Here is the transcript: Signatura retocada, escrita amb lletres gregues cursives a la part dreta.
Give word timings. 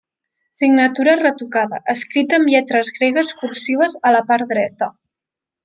Signatura 0.59 1.13
retocada, 1.19 1.79
escrita 1.93 2.39
amb 2.39 2.51
lletres 2.55 2.91
gregues 2.97 3.37
cursives 3.43 3.97
a 4.09 4.15
la 4.19 4.23
part 4.33 4.53
dreta. 4.57 4.91